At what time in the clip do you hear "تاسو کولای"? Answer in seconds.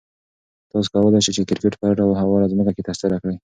0.71-1.19